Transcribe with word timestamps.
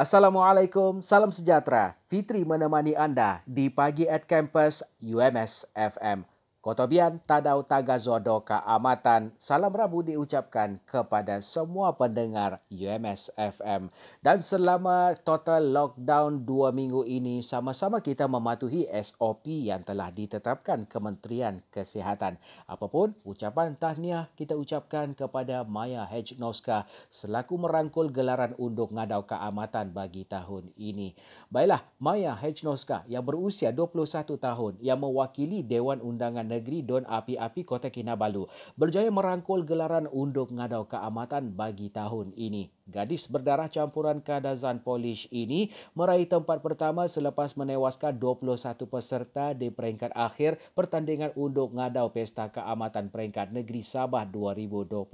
Assalamualaikum, 0.00 1.04
salam 1.04 1.28
sejahtera. 1.28 1.92
Fitri 2.08 2.40
menemani 2.40 2.96
anda 2.96 3.44
di 3.44 3.68
pagi 3.68 4.08
at 4.08 4.24
campus 4.24 4.80
UMS 4.96 5.68
FM. 5.76 6.24
Kotobian 6.60 7.24
Tadau 7.24 7.64
Tagazodo 7.64 8.44
Keamatan. 8.44 9.32
Salam 9.40 9.72
Rabu 9.72 10.04
diucapkan 10.04 10.76
kepada 10.84 11.40
semua 11.40 11.96
pendengar 11.96 12.60
UMS 12.68 13.32
FM. 13.32 13.88
Dan 14.20 14.44
selama 14.44 15.16
total 15.24 15.72
lockdown 15.72 16.44
dua 16.44 16.68
minggu 16.68 17.08
ini, 17.08 17.40
sama-sama 17.40 18.04
kita 18.04 18.28
mematuhi 18.28 18.84
SOP 18.92 19.48
yang 19.72 19.80
telah 19.88 20.12
ditetapkan 20.12 20.84
Kementerian 20.84 21.64
Kesihatan. 21.72 22.36
Apapun 22.68 23.16
ucapan 23.24 23.72
tahniah 23.80 24.28
kita 24.36 24.52
ucapkan 24.52 25.16
kepada 25.16 25.64
Maya 25.64 26.04
H. 26.04 26.36
Noska 26.36 26.84
selaku 27.08 27.56
merangkul 27.56 28.12
gelaran 28.12 28.52
unduk 28.60 28.92
ngadau 28.92 29.24
keamatan 29.24 29.96
bagi 29.96 30.28
tahun 30.28 30.76
ini. 30.76 31.16
Baiklah, 31.48 31.88
Maya 31.96 32.36
H. 32.36 32.60
Noska 32.68 33.08
yang 33.08 33.24
berusia 33.24 33.72
21 33.72 34.36
tahun 34.36 34.76
yang 34.84 35.00
mewakili 35.00 35.64
Dewan 35.64 36.04
Undangan 36.04 36.49
Negeri 36.50 36.82
Don 36.82 37.06
Api-Api 37.06 37.62
Kota 37.62 37.86
Kinabalu 37.94 38.50
berjaya 38.74 39.06
merangkul 39.14 39.62
gelaran 39.62 40.10
unduk 40.10 40.50
ngadau 40.50 40.90
keamatan 40.90 41.54
bagi 41.54 41.94
tahun 41.94 42.34
ini. 42.34 42.66
Gadis 42.90 43.30
berdarah 43.30 43.70
campuran 43.70 44.18
kadazan 44.18 44.82
Polish 44.82 45.30
ini 45.30 45.70
meraih 45.94 46.26
tempat 46.26 46.58
pertama 46.58 47.06
selepas 47.06 47.54
menewaskan 47.54 48.18
21 48.18 48.74
peserta 48.90 49.54
di 49.54 49.70
peringkat 49.70 50.10
akhir 50.18 50.58
pertandingan 50.74 51.30
unduk 51.38 51.70
ngadau 51.70 52.10
Pesta 52.10 52.50
Keamatan 52.50 53.14
Peringkat 53.14 53.54
Negeri 53.54 53.86
Sabah 53.86 54.26
2021. 54.26 55.06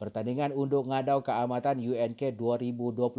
Pertandingan 0.00 0.56
unduk 0.56 0.88
ngadau 0.88 1.20
Keamatan 1.20 1.76
UNK 1.84 2.32
2021 2.32 3.12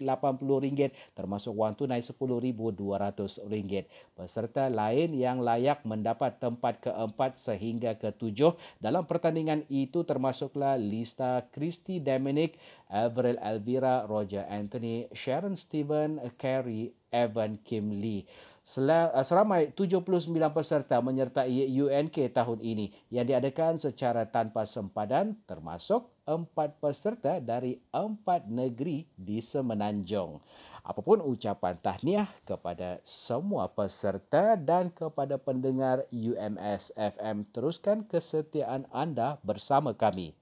RM32,980 0.01 1.13
termasuk 1.13 1.53
wang 1.53 1.75
tunai 1.77 2.01
RM10,200. 2.01 3.85
Peserta 4.15 4.71
lain 4.71 5.13
yang 5.13 5.43
layak 5.43 5.85
mendapat 5.85 6.39
tempat 6.41 6.79
keempat 6.81 7.37
sehingga 7.37 7.99
ketujuh 7.99 8.55
dalam 8.81 9.05
pertandingan 9.05 9.67
itu 9.69 10.01
termasuklah 10.07 10.79
Lista 10.79 11.45
Christy 11.53 11.99
Dominic, 11.99 12.57
Avril 12.89 13.37
Elvira, 13.41 14.05
Roger 14.05 14.45
Anthony, 14.49 15.09
Sharon 15.11 15.57
Steven, 15.59 16.21
Carrie, 16.37 16.93
Evan 17.13 17.61
Kim 17.61 17.93
Lee. 17.97 18.25
Eh, 18.63 19.23
seramai 19.27 19.75
79 19.75 20.07
peserta 20.55 21.03
menyertai 21.03 21.67
UNK 21.67 22.31
tahun 22.31 22.63
ini 22.63 22.95
yang 23.11 23.27
diadakan 23.27 23.75
secara 23.75 24.23
tanpa 24.23 24.63
sempadan 24.63 25.35
termasuk 25.43 26.07
empat 26.23 26.79
peserta 26.79 27.43
dari 27.43 27.83
empat 27.91 28.47
negeri 28.47 29.03
di 29.19 29.43
Semenanjung. 29.43 30.39
Apapun 30.79 31.19
ucapan 31.19 31.75
tahniah 31.75 32.31
kepada 32.47 33.03
semua 33.03 33.67
peserta 33.67 34.55
dan 34.55 34.87
kepada 34.95 35.35
pendengar 35.35 36.07
UMS 36.15 36.95
FM 36.95 37.43
teruskan 37.51 38.07
kesetiaan 38.07 38.87
anda 38.95 39.43
bersama 39.43 39.91
kami. 39.91 40.39